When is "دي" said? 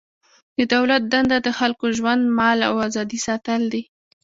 3.73-3.83